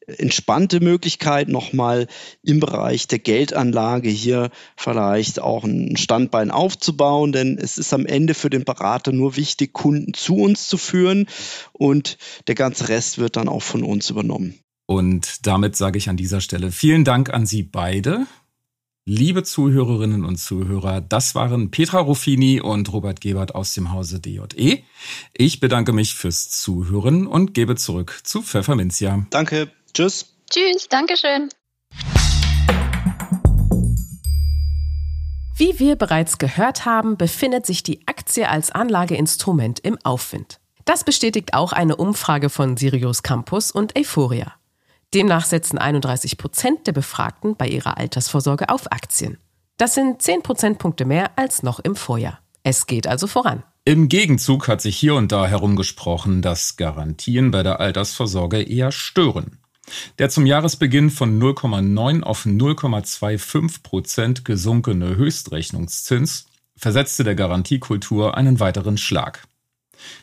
[0.07, 2.07] entspannte Möglichkeit, nochmal
[2.43, 8.35] im Bereich der Geldanlage hier vielleicht auch ein Standbein aufzubauen, denn es ist am Ende
[8.35, 11.27] für den Berater nur wichtig, Kunden zu uns zu führen
[11.73, 14.59] und der ganze Rest wird dann auch von uns übernommen.
[14.85, 18.27] Und damit sage ich an dieser Stelle vielen Dank an Sie beide.
[19.09, 24.83] Liebe Zuhörerinnen und Zuhörer, das waren Petra Ruffini und Robert Gebert aus dem Hause DJE.
[25.33, 29.25] Ich bedanke mich fürs Zuhören und gebe zurück zu Pfefferminzia.
[29.31, 29.71] Danke.
[29.95, 30.35] Tschüss.
[30.51, 30.89] Tschüss.
[30.89, 31.51] Dankeschön.
[35.55, 40.59] Wie wir bereits gehört haben, befindet sich die Aktie als Anlageinstrument im Aufwind.
[40.85, 44.57] Das bestätigt auch eine Umfrage von Sirius Campus und Euphoria.
[45.15, 49.39] Demnach setzen 31 Prozent der Befragten bei ihrer Altersvorsorge auf Aktien.
[49.77, 52.41] Das sind 10 Prozentpunkte mehr als noch im Vorjahr.
[52.63, 53.63] Es geht also voran.
[53.85, 59.59] Im Gegenzug hat sich hier und da herumgesprochen, dass Garantien bei der Altersvorsorge eher stören.
[60.19, 68.99] Der zum Jahresbeginn von 0,9 auf 0,25 Prozent gesunkene Höchstrechnungszins versetzte der Garantiekultur einen weiteren
[68.99, 69.47] Schlag.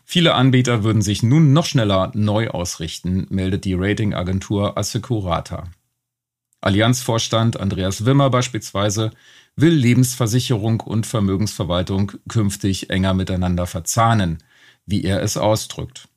[0.06, 5.66] Viele Anbieter würden sich nun noch schneller neu ausrichten, meldet die Ratingagentur Assecurata.
[6.62, 9.12] Allianzvorstand Andreas Wimmer beispielsweise
[9.56, 14.42] will Lebensversicherung und Vermögensverwaltung künftig enger miteinander verzahnen,
[14.86, 16.08] wie er es ausdrückt.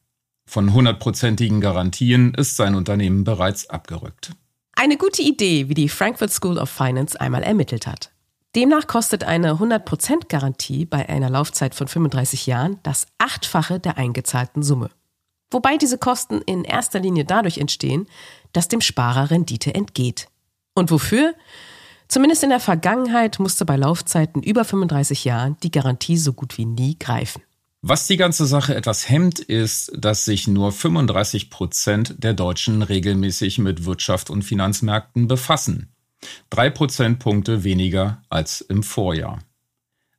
[0.48, 4.30] Von hundertprozentigen Garantien ist sein Unternehmen bereits abgerückt.
[4.76, 8.12] Eine gute Idee, wie die Frankfurt School of Finance einmal ermittelt hat.
[8.56, 14.62] Demnach kostet eine 100% Garantie bei einer Laufzeit von 35 Jahren das Achtfache der eingezahlten
[14.62, 14.88] Summe.
[15.50, 18.06] Wobei diese Kosten in erster Linie dadurch entstehen,
[18.54, 20.28] dass dem Sparer Rendite entgeht.
[20.74, 21.34] Und wofür?
[22.08, 26.64] Zumindest in der Vergangenheit musste bei Laufzeiten über 35 Jahren die Garantie so gut wie
[26.64, 27.42] nie greifen.
[27.82, 33.58] Was die ganze Sache etwas hemmt, ist, dass sich nur 35 Prozent der Deutschen regelmäßig
[33.58, 35.92] mit Wirtschaft und Finanzmärkten befassen.
[36.50, 39.40] Drei Prozentpunkte weniger als im Vorjahr.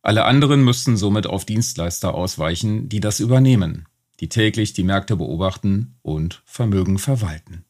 [0.01, 3.87] Alle anderen müssten somit auf Dienstleister ausweichen, die das übernehmen,
[4.19, 7.65] die täglich die Märkte beobachten und Vermögen verwalten.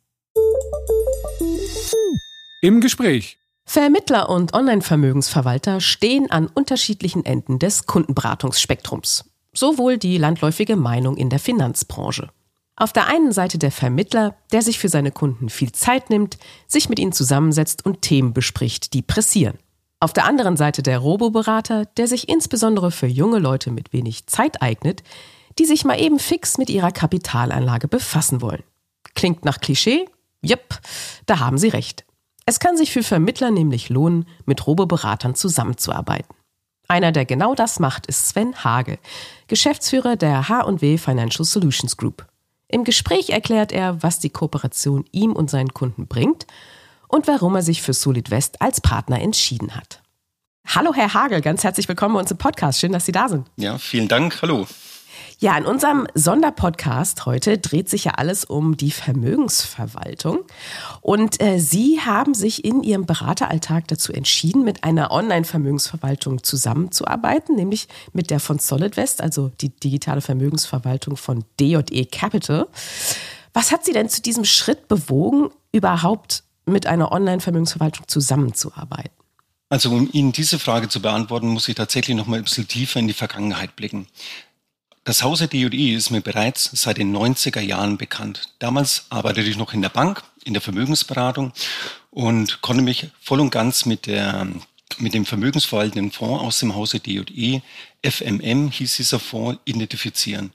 [2.61, 3.37] Im Gespräch.
[3.65, 9.25] Vermittler und Online-Vermögensverwalter stehen an unterschiedlichen Enden des Kundenberatungsspektrums.
[9.53, 12.29] So wohl die landläufige Meinung in der Finanzbranche.
[12.79, 16.37] Auf der einen Seite der Vermittler, der sich für seine Kunden viel Zeit nimmt,
[16.67, 19.57] sich mit ihnen zusammensetzt und Themen bespricht, die pressieren.
[19.99, 24.61] Auf der anderen Seite der Roboberater, der sich insbesondere für junge Leute mit wenig Zeit
[24.61, 25.01] eignet,
[25.57, 28.61] die sich mal eben fix mit ihrer Kapitalanlage befassen wollen.
[29.15, 30.05] Klingt nach Klischee?
[30.43, 30.79] Jep,
[31.25, 32.05] da haben Sie recht.
[32.45, 36.35] Es kann sich für Vermittler nämlich lohnen, mit Roboberatern zusammenzuarbeiten.
[36.87, 38.99] Einer, der genau das macht, ist Sven Hage,
[39.47, 42.27] Geschäftsführer der H&W Financial Solutions Group.
[42.69, 46.45] Im Gespräch erklärt er, was die Kooperation ihm und seinen Kunden bringt
[47.07, 50.01] und warum er sich für Solid West als Partner entschieden hat.
[50.67, 52.79] Hallo Herr Hagel, ganz herzlich willkommen bei uns im Podcast.
[52.79, 53.49] Schön, dass Sie da sind.
[53.55, 54.41] Ja, vielen Dank.
[54.41, 54.67] Hallo.
[55.39, 60.39] Ja, in unserem Sonderpodcast heute dreht sich ja alles um die Vermögensverwaltung.
[61.01, 67.87] Und äh, Sie haben sich in Ihrem Berateralltag dazu entschieden, mit einer Online-Vermögensverwaltung zusammenzuarbeiten, nämlich
[68.13, 72.67] mit der von SolidWest, also die digitale Vermögensverwaltung von DJE Capital.
[73.53, 79.11] Was hat Sie denn zu diesem Schritt bewogen, überhaupt mit einer Online-Vermögensverwaltung zusammenzuarbeiten?
[79.69, 82.99] Also um Ihnen diese Frage zu beantworten, muss ich tatsächlich noch mal ein bisschen tiefer
[82.99, 84.07] in die Vergangenheit blicken.
[85.07, 88.49] Das Hause DJI ist mir bereits seit den 90er Jahren bekannt.
[88.59, 91.53] Damals arbeitete ich noch in der Bank, in der Vermögensberatung
[92.11, 94.45] und konnte mich voll und ganz mit, der,
[94.97, 97.61] mit dem vermögensverwaltenden Fonds aus dem Hause DJI,
[98.03, 100.51] FMM hieß dieser Fonds, identifizieren.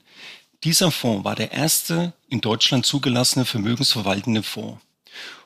[0.63, 4.79] Dieser Fonds war der erste in Deutschland zugelassene vermögensverwaltende Fonds.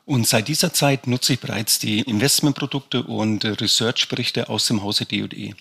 [0.03, 5.55] Und seit dieser Zeit nutze ich bereits die Investmentprodukte und Researchberichte aus dem Hause DJI.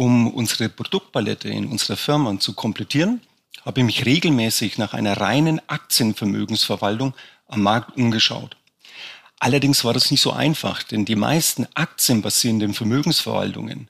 [0.00, 3.20] Um unsere Produktpalette in unserer Firma zu komplettieren,
[3.66, 7.12] habe ich mich regelmäßig nach einer reinen Aktienvermögensverwaltung
[7.48, 8.56] am Markt umgeschaut.
[9.40, 13.88] Allerdings war das nicht so einfach, denn die meisten aktienbasierenden Vermögensverwaltungen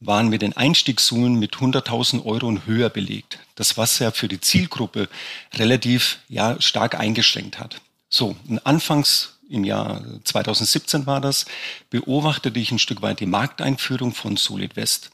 [0.00, 3.38] waren mit den Einstiegssummen mit 100.000 Euro und höher belegt.
[3.54, 5.10] Das was ja für die Zielgruppe
[5.52, 7.82] relativ ja, stark eingeschränkt hat.
[8.08, 11.44] So, anfangs im Jahr 2017 war das,
[11.90, 15.10] beobachtete ich ein Stück weit die Markteinführung von Solid West.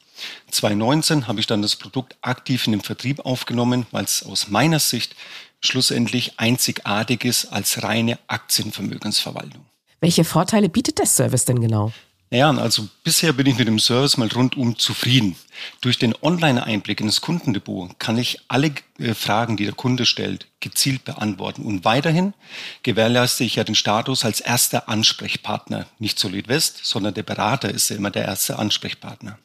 [0.51, 4.79] 2019 habe ich dann das Produkt aktiv in den Vertrieb aufgenommen, weil es aus meiner
[4.79, 5.15] Sicht
[5.61, 9.65] schlussendlich einzigartig ist als reine Aktienvermögensverwaltung.
[10.01, 11.93] Welche Vorteile bietet der Service denn genau?
[12.31, 15.37] Naja, also bisher bin ich mit dem Service mal rundum zufrieden.
[15.81, 20.49] Durch den Online-Einblick in das Kundendepot kann ich alle äh, Fragen, die der Kunde stellt,
[20.59, 21.63] gezielt beantworten.
[21.63, 22.35] Und weiterhin
[22.83, 25.87] gewährleiste ich ja den Status als erster Ansprechpartner.
[26.01, 29.39] Nicht Solid West, sondern der Berater ist ja immer der erste Ansprechpartner.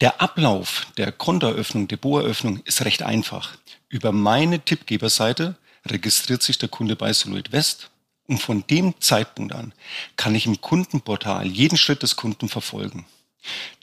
[0.00, 3.56] Der Ablauf der Kontoeröffnung, Depoteröffnung ist recht einfach.
[3.88, 7.90] Über meine Tippgeberseite registriert sich der Kunde bei Solid West
[8.26, 9.72] und von dem Zeitpunkt an
[10.16, 13.06] kann ich im Kundenportal jeden Schritt des Kunden verfolgen.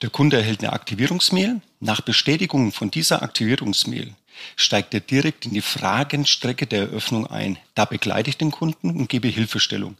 [0.02, 1.62] Der Kunde erhält eine Aktivierungsmail.
[1.80, 4.12] Nach Bestätigung von dieser Aktivierungsmail
[4.56, 7.58] steigt er direkt in die Fragenstrecke der Eröffnung ein.
[7.74, 9.96] Da begleite ich den Kunden und gebe Hilfestellung.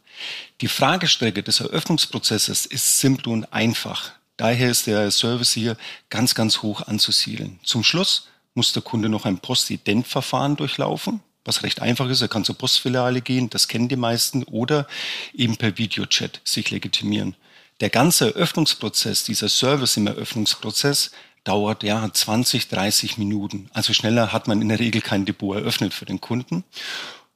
[0.61, 4.11] Die Fragestrecke des Eröffnungsprozesses ist simpel und einfach.
[4.37, 5.77] Daher ist der Service hier
[6.09, 7.59] ganz, ganz hoch anzusiedeln.
[7.63, 12.21] Zum Schluss muss der Kunde noch ein Postident-Verfahren durchlaufen, was recht einfach ist.
[12.21, 14.87] Er kann zur Postfiliale gehen, das kennen die meisten, oder
[15.33, 17.35] eben per Videochat sich legitimieren.
[17.79, 21.11] Der ganze Eröffnungsprozess, dieser Service im Eröffnungsprozess,
[21.43, 23.69] dauert ja 20, 30 Minuten.
[23.73, 26.63] Also schneller hat man in der Regel kein Depot eröffnet für den Kunden.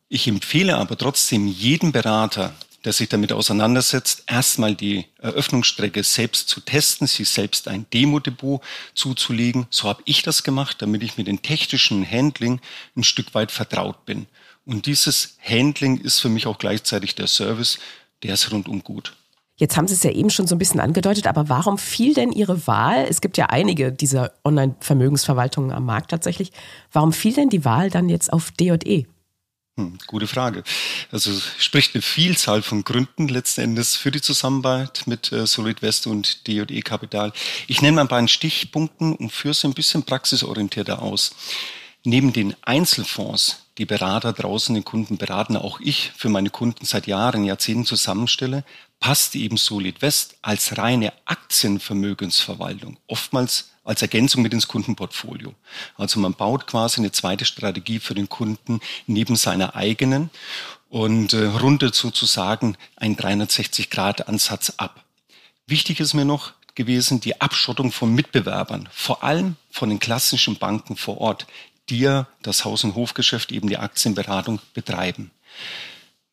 [0.07, 2.53] Ich empfehle aber trotzdem jedem Berater,
[2.85, 8.61] der sich damit auseinandersetzt, erstmal die Eröffnungsstrecke selbst zu testen, sich selbst ein Demo-Depot
[8.93, 9.67] zuzulegen.
[9.69, 12.61] So habe ich das gemacht, damit ich mit dem technischen Handling
[12.95, 14.27] ein Stück weit vertraut bin.
[14.65, 17.79] Und dieses Handling ist für mich auch gleichzeitig der Service,
[18.23, 19.13] der ist rundum gut.
[19.59, 22.31] Jetzt haben Sie es ja eben schon so ein bisschen angedeutet, aber warum fiel denn
[22.31, 23.07] Ihre Wahl?
[23.09, 26.51] Es gibt ja einige dieser Online-Vermögensverwaltungen am Markt tatsächlich.
[26.91, 29.07] Warum fiel denn die Wahl dann jetzt auf D&E?
[29.77, 30.63] Hm, gute Frage.
[31.11, 36.07] Also spricht eine Vielzahl von Gründen letzten Endes für die Zusammenarbeit mit äh, Solid West
[36.07, 37.31] und D&E Kapital.
[37.67, 41.35] Ich nenne mal ein paar Stichpunkten und führe sie ein bisschen praxisorientierter aus.
[42.03, 47.05] Neben den Einzelfonds, die Berater draußen den Kunden beraten, auch ich für meine Kunden seit
[47.05, 48.63] Jahren, Jahrzehnten zusammenstelle,
[48.99, 55.55] passt eben Solid West als reine Aktienvermögensverwaltung oftmals als Ergänzung mit ins Kundenportfolio.
[55.95, 60.29] Also man baut quasi eine zweite Strategie für den Kunden neben seiner eigenen
[60.89, 65.03] und äh, rundet sozusagen einen 360-Grad-Ansatz ab.
[65.67, 70.95] Wichtig ist mir noch gewesen die Abschottung von Mitbewerbern, vor allem von den klassischen Banken
[70.95, 71.47] vor Ort,
[71.89, 75.31] die ja das Haus- und Hofgeschäft, eben die Aktienberatung betreiben.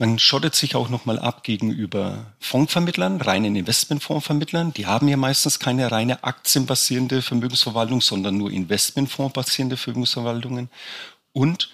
[0.05, 4.75] Man schottet sich auch nochmal ab gegenüber Fondsvermittlern, reinen Investmentfondsvermittlern.
[4.75, 10.69] Die haben ja meistens keine reine aktienbasierende Vermögensverwaltung, sondern nur Investmentfondsbasierende Vermögensverwaltungen.
[11.33, 11.71] Und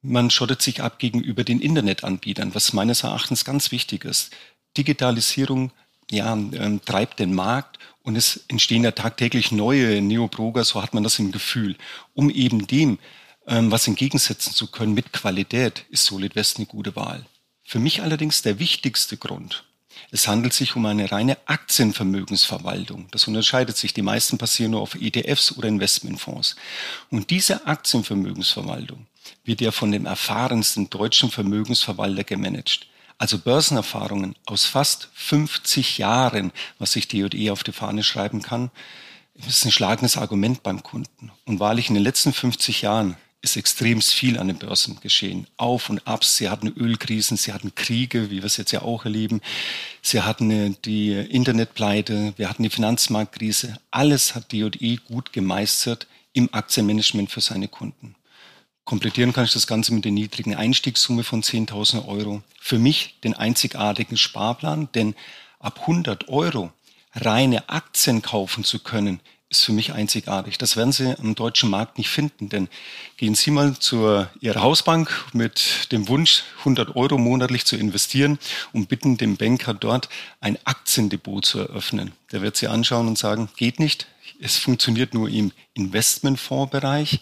[0.00, 4.30] man schottet sich ab gegenüber den Internetanbietern, was meines Erachtens ganz wichtig ist.
[4.76, 5.72] Digitalisierung
[6.08, 11.02] ja, ähm, treibt den Markt und es entstehen ja tagtäglich neue Neobroker, so hat man
[11.02, 11.74] das im Gefühl.
[12.14, 13.00] Um eben dem
[13.48, 17.26] ähm, was entgegensetzen zu können mit Qualität, ist Solid West eine gute Wahl.
[17.72, 19.64] Für mich allerdings der wichtigste Grund.
[20.10, 23.08] Es handelt sich um eine reine Aktienvermögensverwaltung.
[23.12, 23.94] Das unterscheidet sich.
[23.94, 26.56] Die meisten passieren nur auf ETFs oder Investmentfonds.
[27.08, 29.06] Und diese Aktienvermögensverwaltung
[29.44, 32.88] wird ja von dem erfahrensten deutschen Vermögensverwalter gemanagt.
[33.16, 38.70] Also Börsenerfahrungen aus fast 50 Jahren, was sich DE auf die Fahne schreiben kann,
[39.48, 41.32] ist ein schlagendes Argument beim Kunden.
[41.46, 45.48] Und wahrlich in den letzten 50 Jahren ist extrem viel an den Börsen geschehen.
[45.56, 46.24] Auf und ab.
[46.24, 49.40] Sie hatten Ölkrisen, sie hatten Kriege, wie wir es jetzt ja auch erleben.
[50.00, 53.78] Sie hatten äh, die Internetpleite, wir hatten die Finanzmarktkrise.
[53.90, 58.14] Alles hat DE gut gemeistert im Aktienmanagement für seine Kunden.
[58.84, 62.42] Komplettieren kann ich das Ganze mit der niedrigen Einstiegssumme von 10.000 Euro.
[62.60, 65.14] Für mich den einzigartigen Sparplan, denn
[65.58, 66.72] ab 100 Euro
[67.14, 69.20] reine Aktien kaufen zu können,
[69.52, 70.58] ist für mich einzigartig.
[70.58, 72.68] Das werden Sie am deutschen Markt nicht finden, denn
[73.18, 78.38] gehen Sie mal zu Ihrer Hausbank mit dem Wunsch, 100 Euro monatlich zu investieren
[78.72, 80.08] und bitten den Banker dort
[80.40, 82.12] ein Aktiendepot zu eröffnen.
[82.32, 84.06] Der wird Sie anschauen und sagen, geht nicht.
[84.40, 87.20] Es funktioniert nur im Investmentfondsbereich.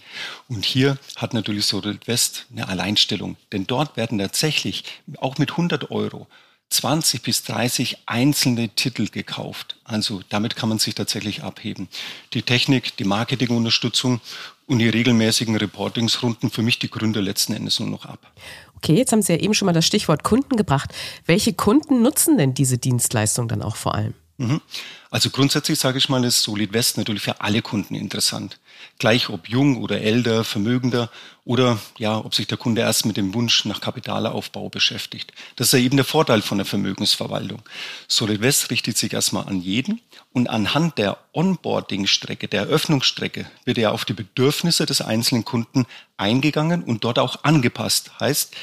[0.48, 3.36] Und hier hat natürlich Solid West eine Alleinstellung.
[3.52, 4.84] Denn dort werden tatsächlich
[5.18, 6.28] auch mit 100 Euro
[6.70, 9.76] 20 bis 30 einzelne Titel gekauft.
[9.84, 11.88] Also damit kann man sich tatsächlich abheben.
[12.32, 14.20] Die Technik, die Marketingunterstützung
[14.66, 18.32] und die regelmäßigen Reportingsrunden für mich die Gründe letzten Endes nur noch ab.
[18.76, 20.94] Okay, jetzt haben Sie ja eben schon mal das Stichwort Kunden gebracht.
[21.26, 24.14] Welche Kunden nutzen denn diese Dienstleistung dann auch vor allem?
[24.40, 24.62] Mhm.
[25.10, 28.58] Also grundsätzlich sage ich mal, ist Solid West natürlich für alle Kunden interessant.
[28.98, 31.10] Gleich ob jung oder älter, vermögender
[31.44, 35.34] oder ja, ob sich der Kunde erst mit dem Wunsch nach Kapitalaufbau beschäftigt.
[35.56, 37.60] Das ist ja eben der Vorteil von der Vermögensverwaltung.
[38.08, 40.00] Solid West richtet sich erstmal an jeden
[40.32, 45.84] und anhand der Onboarding-Strecke, der Eröffnungsstrecke, wird ja auf die Bedürfnisse des einzelnen Kunden
[46.16, 48.12] eingegangen und dort auch angepasst.
[48.20, 48.54] Heißt,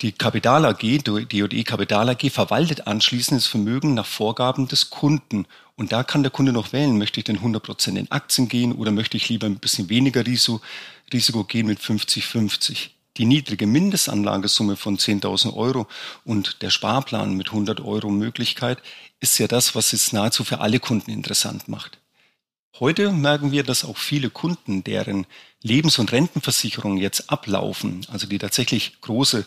[0.00, 5.46] die Kapital AG, die DOE Kapital AG verwaltet anschließend das Vermögen nach Vorgaben des Kunden.
[5.74, 8.92] Und da kann der Kunde noch wählen, möchte ich denn 100% in Aktien gehen oder
[8.92, 10.60] möchte ich lieber ein bisschen weniger Risiko,
[11.12, 12.90] Risiko gehen mit 50-50.
[13.16, 15.88] Die niedrige Mindestanlagesumme von 10.000 Euro
[16.24, 18.78] und der Sparplan mit 100 Euro Möglichkeit
[19.18, 21.98] ist ja das, was es nahezu für alle Kunden interessant macht.
[22.80, 25.26] Heute merken wir, dass auch viele Kunden, deren
[25.62, 29.44] Lebens- und Rentenversicherungen jetzt ablaufen, also die tatsächlich große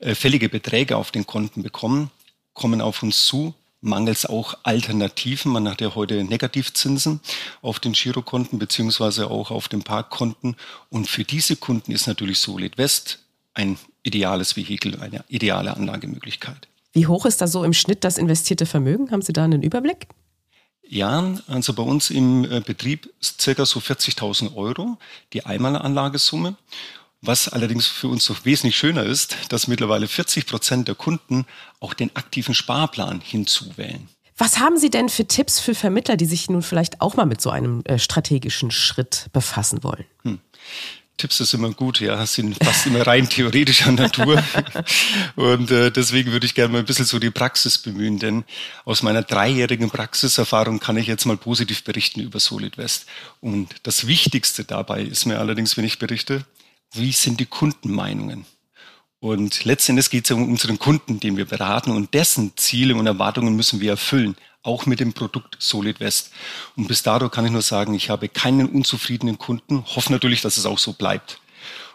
[0.00, 2.10] äh, fällige Beträge auf den Konten bekommen,
[2.54, 5.52] kommen auf uns zu, mangels auch Alternativen.
[5.52, 7.20] Man hat ja heute Negativzinsen
[7.60, 10.56] auf den Girokonten beziehungsweise auch auf den Parkkonten.
[10.88, 13.20] Und für diese Kunden ist natürlich Solid West
[13.54, 16.68] ein ideales Vehikel, eine ideale Anlagemöglichkeit.
[16.92, 19.10] Wie hoch ist da so im Schnitt das investierte Vermögen?
[19.10, 20.06] Haben Sie da einen Überblick?
[20.92, 24.98] Ja, also bei uns im äh, Betrieb circa so 40.000 Euro,
[25.32, 26.54] die Einmalanlagesumme.
[27.22, 31.46] Was allerdings für uns noch wesentlich schöner ist, dass mittlerweile 40 Prozent der Kunden
[31.80, 34.06] auch den aktiven Sparplan hinzuwählen.
[34.36, 37.40] Was haben Sie denn für Tipps für Vermittler, die sich nun vielleicht auch mal mit
[37.40, 40.04] so einem äh, strategischen Schritt befassen wollen?
[40.24, 40.40] Hm.
[41.22, 44.42] Tipps ist immer gut, ja, sind fast immer rein theoretischer Natur.
[45.36, 48.42] Und äh, deswegen würde ich gerne mal ein bisschen so die Praxis bemühen, denn
[48.84, 53.06] aus meiner dreijährigen Praxiserfahrung kann ich jetzt mal positiv berichten über Solid West.
[53.40, 56.44] Und das Wichtigste dabei ist mir allerdings, wenn ich berichte,
[56.92, 58.44] wie sind die Kundenmeinungen?
[59.22, 63.06] Und letztendlich geht es ja um unseren Kunden, den wir beraten und dessen Ziele und
[63.06, 66.32] Erwartungen müssen wir erfüllen, auch mit dem Produkt Solid West.
[66.74, 70.56] Und bis dato kann ich nur sagen, ich habe keinen unzufriedenen Kunden, hoffe natürlich, dass
[70.56, 71.40] es auch so bleibt.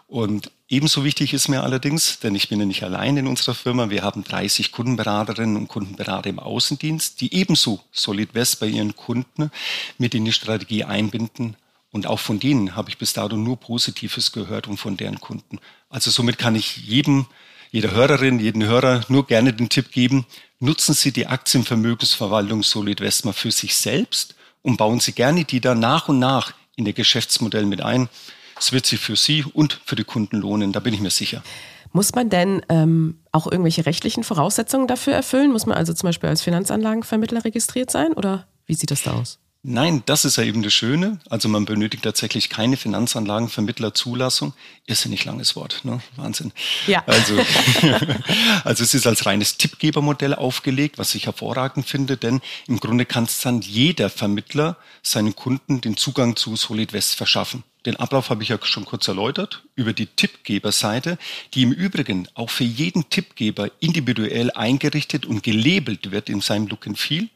[0.06, 3.90] Und ebenso wichtig ist mir allerdings, denn ich bin ja nicht allein in unserer Firma,
[3.90, 9.50] wir haben 30 Kundenberaterinnen und Kundenberater im Außendienst, die ebenso Solid West bei ihren Kunden
[9.98, 11.56] mit in die Strategie einbinden,
[11.90, 15.58] und auch von denen habe ich bis dato nur Positives gehört und von deren Kunden.
[15.88, 17.26] Also somit kann ich jedem,
[17.70, 20.26] jeder Hörerin, jeden Hörer nur gerne den Tipp geben,
[20.60, 25.80] nutzen Sie die Aktienvermögensverwaltung Solid Westma für sich selbst und bauen Sie gerne die dann
[25.80, 28.08] nach und nach in Ihr Geschäftsmodell mit ein.
[28.58, 31.42] Es wird sich für Sie und für die Kunden lohnen, da bin ich mir sicher.
[31.92, 35.52] Muss man denn ähm, auch irgendwelche rechtlichen Voraussetzungen dafür erfüllen?
[35.52, 39.38] Muss man also zum Beispiel als Finanzanlagenvermittler registriert sein oder wie sieht das da aus?
[39.64, 41.18] Nein, das ist ja eben das Schöne.
[41.28, 44.54] Also man benötigt tatsächlich keine Finanzanlagenvermittlerzulassung.
[44.86, 46.00] Irrsinnig langes Wort, ne?
[46.14, 46.52] Wahnsinn.
[46.86, 47.02] Ja.
[47.06, 47.34] Also,
[48.64, 53.24] also es ist als reines Tippgebermodell aufgelegt, was ich hervorragend finde, denn im Grunde kann
[53.24, 57.64] es dann jeder Vermittler seinen Kunden den Zugang zu Solid West verschaffen.
[57.84, 61.18] Den Ablauf habe ich ja schon kurz erläutert über die Tippgeberseite,
[61.54, 66.86] die im Übrigen auch für jeden Tippgeber individuell eingerichtet und gelabelt wird in seinem Look
[66.86, 67.28] and Feel.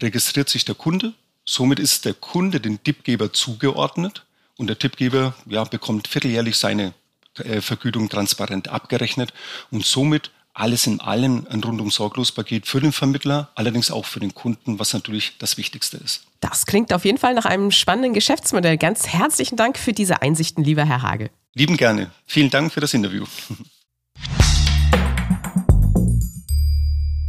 [0.00, 1.12] Registriert sich der Kunde,
[1.50, 4.24] Somit ist der Kunde den Tippgeber zugeordnet
[4.56, 6.94] und der Tippgeber ja, bekommt vierteljährlich seine
[7.38, 9.34] äh, Vergütung transparent abgerechnet
[9.72, 14.20] und somit alles in allem ein rundum sorglos Paket für den Vermittler, allerdings auch für
[14.20, 16.22] den Kunden, was natürlich das Wichtigste ist.
[16.38, 18.76] Das klingt auf jeden Fall nach einem spannenden Geschäftsmodell.
[18.76, 21.30] Ganz herzlichen Dank für diese Einsichten, lieber Herr Hage.
[21.54, 22.12] Lieben gerne.
[22.26, 23.24] Vielen Dank für das Interview.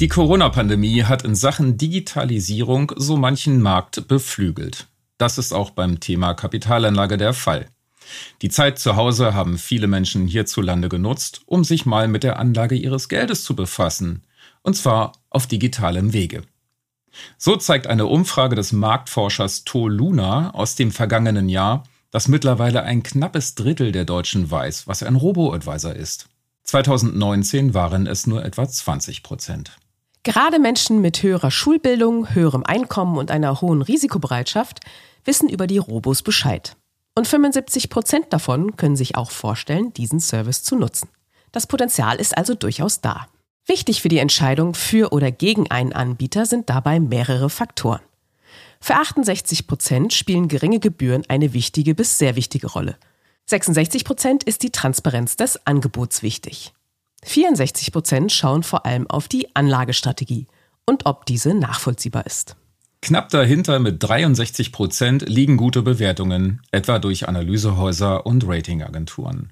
[0.02, 4.88] Die Corona-Pandemie hat in Sachen Digitalisierung so manchen Markt beflügelt.
[5.20, 7.68] Das ist auch beim Thema Kapitalanlage der Fall.
[8.42, 12.74] Die Zeit zu Hause haben viele Menschen hierzulande genutzt, um sich mal mit der Anlage
[12.74, 14.24] ihres Geldes zu befassen.
[14.64, 16.42] Und zwar auf digitalem Wege.
[17.38, 23.04] So zeigt eine Umfrage des Marktforschers To Luna aus dem vergangenen Jahr, dass mittlerweile ein
[23.04, 26.28] knappes Drittel der Deutschen weiß, was ein Robo-Advisor ist.
[26.64, 29.78] 2019 waren es nur etwa 20 Prozent.
[30.24, 34.80] Gerade Menschen mit höherer Schulbildung, höherem Einkommen und einer hohen Risikobereitschaft
[35.26, 36.78] wissen über die Robos Bescheid.
[37.16, 41.10] Und 75 Prozent davon können sich auch vorstellen, diesen Service zu nutzen.
[41.52, 43.28] Das Potenzial ist also durchaus da.
[43.66, 48.02] Wichtig für die Entscheidung für oder gegen einen Anbieter sind dabei mehrere Faktoren.
[48.80, 52.96] Für 68 Prozent spielen geringe Gebühren eine wichtige bis sehr wichtige Rolle.
[53.48, 56.74] 66 Prozent ist die Transparenz des Angebots wichtig.
[57.24, 60.48] 64 Prozent schauen vor allem auf die Anlagestrategie
[60.86, 62.56] und ob diese nachvollziehbar ist.
[63.02, 69.52] Knapp dahinter mit 63 Prozent liegen gute Bewertungen, etwa durch Analysehäuser und Ratingagenturen.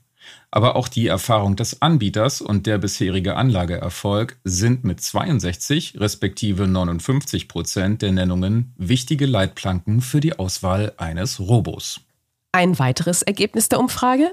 [0.51, 7.47] Aber auch die Erfahrung des Anbieters und der bisherige Anlageerfolg sind mit 62 respektive 59
[7.47, 12.01] Prozent der Nennungen wichtige Leitplanken für die Auswahl eines Robos.
[12.51, 14.31] Ein weiteres Ergebnis der Umfrage?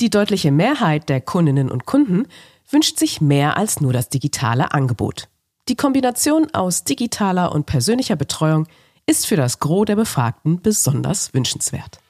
[0.00, 2.26] Die deutliche Mehrheit der Kundinnen und Kunden
[2.74, 5.28] wünscht sich mehr als nur das digitale Angebot.
[5.68, 8.66] Die Kombination aus digitaler und persönlicher Betreuung
[9.06, 12.00] ist für das Gros der Befragten besonders wünschenswert.